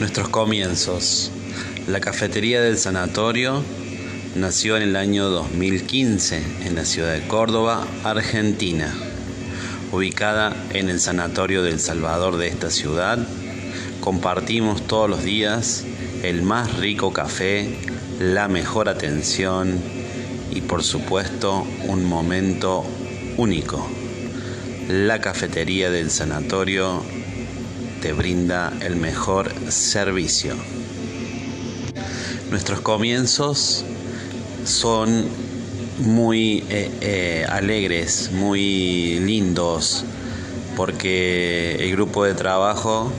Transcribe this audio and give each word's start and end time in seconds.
Nuestros 0.00 0.30
comienzos. 0.30 1.30
La 1.86 2.00
cafetería 2.00 2.62
del 2.62 2.78
sanatorio 2.78 3.62
nació 4.34 4.78
en 4.78 4.82
el 4.82 4.96
año 4.96 5.28
2015 5.28 6.42
en 6.64 6.74
la 6.74 6.86
ciudad 6.86 7.12
de 7.12 7.28
Córdoba, 7.28 7.86
Argentina. 8.02 8.94
Ubicada 9.92 10.56
en 10.72 10.88
el 10.88 11.00
sanatorio 11.00 11.62
del 11.62 11.78
Salvador 11.80 12.38
de 12.38 12.48
esta 12.48 12.70
ciudad, 12.70 13.18
compartimos 14.00 14.86
todos 14.86 15.10
los 15.10 15.22
días 15.22 15.84
el 16.22 16.40
más 16.40 16.78
rico 16.78 17.12
café, 17.12 17.68
la 18.18 18.48
mejor 18.48 18.88
atención 18.88 19.78
y 20.50 20.62
por 20.62 20.82
supuesto 20.82 21.66
un 21.86 22.06
momento 22.06 22.86
único. 23.36 23.86
La 24.88 25.20
cafetería 25.20 25.90
del 25.90 26.10
sanatorio 26.10 27.02
te 28.00 28.12
brinda 28.12 28.72
el 28.80 28.96
mejor 28.96 29.52
servicio. 29.68 30.54
Nuestros 32.50 32.80
comienzos 32.80 33.84
son 34.64 35.26
muy 35.98 36.64
eh, 36.70 36.90
eh, 37.00 37.46
alegres, 37.48 38.30
muy 38.32 39.20
lindos, 39.20 40.04
porque 40.76 41.76
el 41.80 41.92
grupo 41.92 42.24
de 42.24 42.34
trabajo 42.34 43.12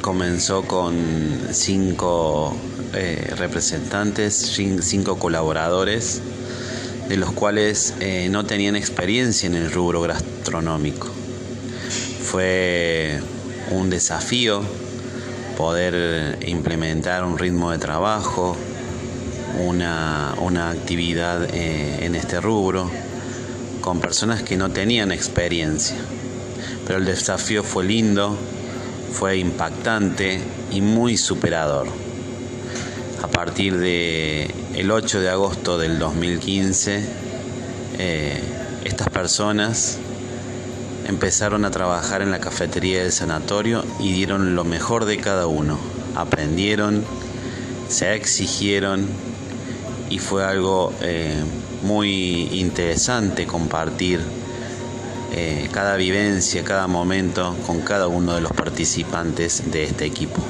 comenzó 0.00 0.62
con 0.62 0.96
cinco 1.52 2.56
eh, 2.94 3.32
representantes, 3.36 4.34
cinco 4.80 5.18
colaboradores, 5.18 6.20
de 7.08 7.16
los 7.16 7.32
cuales 7.32 7.94
no 8.30 8.46
tenían 8.46 8.74
experiencia 8.74 9.46
en 9.46 9.54
el 9.54 9.70
rubro 9.70 10.00
gastronómico. 10.02 11.08
Fue 12.22 13.20
un 13.72 13.90
desafío 13.90 14.62
poder 15.56 16.38
implementar 16.46 17.24
un 17.24 17.38
ritmo 17.38 17.70
de 17.70 17.78
trabajo, 17.78 18.56
una, 19.58 20.70
actividad 20.70 21.48
eh, 21.54 22.04
en 22.04 22.14
este 22.14 22.40
rubro 22.40 22.90
con 23.80 24.00
personas 24.00 24.42
que 24.42 24.56
no 24.56 24.70
tenían 24.70 25.12
experiencia. 25.12 25.96
Pero 26.86 26.98
el 26.98 27.04
desafío 27.04 27.62
fue 27.62 27.84
lindo, 27.84 28.36
fue 29.12 29.38
impactante 29.38 30.40
y 30.70 30.80
muy 30.80 31.16
superador. 31.16 31.88
A 33.22 33.28
partir 33.28 33.78
de 33.78 34.50
el 34.74 34.90
8 34.90 35.20
de 35.20 35.28
agosto 35.28 35.78
del 35.78 35.98
2015, 35.98 37.04
eh, 37.98 38.40
estas 38.84 39.08
personas 39.10 39.98
empezaron 41.06 41.64
a 41.64 41.70
trabajar 41.70 42.22
en 42.22 42.30
la 42.30 42.40
cafetería 42.40 43.02
del 43.02 43.12
sanatorio 43.12 43.84
y 44.00 44.12
dieron 44.12 44.54
lo 44.54 44.64
mejor 44.64 45.04
de 45.04 45.18
cada 45.18 45.46
uno. 45.46 45.78
Aprendieron, 46.14 47.04
se 47.88 48.14
exigieron 48.14 49.06
y 50.10 50.18
fue 50.18 50.44
algo 50.44 50.92
eh, 51.00 51.42
muy 51.82 52.48
interesante 52.52 53.46
compartir 53.46 54.20
eh, 55.32 55.68
cada 55.72 55.96
vivencia, 55.96 56.62
cada 56.62 56.86
momento 56.86 57.56
con 57.66 57.80
cada 57.80 58.06
uno 58.08 58.34
de 58.34 58.42
los 58.42 58.52
participantes 58.52 59.70
de 59.72 59.84
este 59.84 60.04
equipo. 60.04 60.42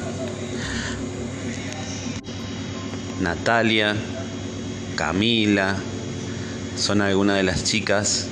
Natalia, 3.21 3.95
Camila, 4.97 5.77
son 6.77 7.01
algunas 7.01 7.37
de 7.37 7.45
las 7.45 7.63
chicas 7.63 8.27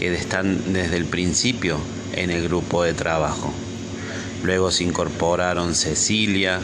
que 0.00 0.14
están 0.14 0.72
desde 0.72 0.96
el 0.96 1.04
principio 1.04 1.78
en 2.14 2.30
el 2.30 2.42
grupo 2.48 2.82
de 2.82 2.94
trabajo. 2.94 3.52
Luego 4.42 4.70
se 4.70 4.84
incorporaron 4.84 5.74
Cecilia, 5.74 6.58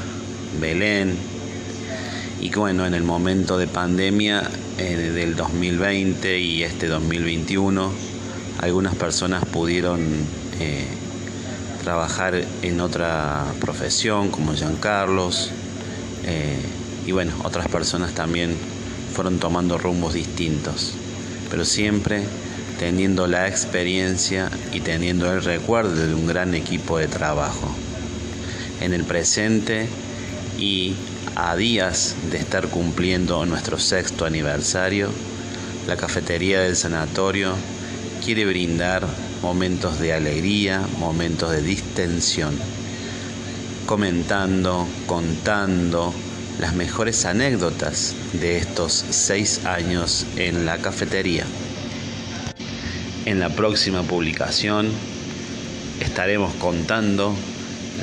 Belén 0.59 1.15
y 2.41 2.51
bueno, 2.51 2.87
en 2.87 2.95
el 2.95 3.03
momento 3.03 3.59
de 3.59 3.67
pandemia 3.67 4.43
del 4.79 5.37
2020 5.37 6.39
y 6.39 6.63
este 6.63 6.87
2021, 6.87 7.93
algunas 8.61 8.95
personas 8.95 9.45
pudieron 9.45 10.01
eh, 10.59 10.87
trabajar 11.85 12.43
en 12.63 12.81
otra 12.81 13.45
profesión 13.61 14.31
como 14.31 14.55
Jean 14.55 14.77
Carlos 14.77 15.51
eh, 16.25 16.59
y 17.07 17.13
bueno, 17.13 17.33
otras 17.45 17.69
personas 17.69 18.15
también 18.15 18.57
fueron 19.13 19.39
tomando 19.39 19.77
rumbos 19.77 20.15
distintos, 20.15 20.95
pero 21.51 21.65
siempre 21.67 22.23
teniendo 22.79 23.27
la 23.27 23.49
experiencia 23.49 24.51
y 24.73 24.81
teniendo 24.81 25.33
el 25.33 25.43
recuerdo 25.43 25.95
de 25.95 26.15
un 26.15 26.27
gran 26.27 26.55
equipo 26.55 26.99
de 26.99 27.09
trabajo. 27.09 27.75
En 28.81 28.93
el 28.93 29.05
presente 29.05 29.89
y 30.59 30.95
a 31.35 31.57
días 31.57 32.15
de 32.31 32.39
estar 32.39 32.69
cumpliendo 32.69 33.45
nuestro 33.47 33.79
sexto 33.79 34.25
aniversario, 34.25 35.11
la 35.87 35.97
cafetería 35.97 36.61
del 36.61 36.77
sanatorio 36.77 37.55
quiere 38.25 38.45
brindar 38.45 39.07
momentos 39.43 39.99
de 39.99 40.13
alegría, 40.13 40.83
momentos 40.99 41.53
de 41.53 41.63
distensión, 41.63 42.59
comentando, 43.87 44.87
contando 45.07 46.13
las 46.59 46.75
mejores 46.75 47.25
anécdotas 47.27 48.15
de 48.33 48.59
estos 48.59 49.05
seis 49.11 49.65
años 49.67 50.27
en 50.37 50.67
la 50.67 50.79
cafetería. 50.79 51.45
En 53.27 53.41
la 53.41 53.49
próxima 53.49 54.05
publicación 54.05 54.89
estaremos 56.01 56.55
contando 56.55 57.35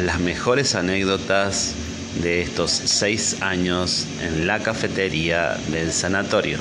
las 0.04 0.20
mejores 0.20 0.76
anécdotas 0.76 1.76
de 2.22 2.42
estos 2.42 2.72
seis 2.72 3.42
años 3.42 4.06
en 4.22 4.48
la 4.48 4.60
cafetería 4.60 5.58
del 5.72 5.94
sanatorio. 5.94 6.60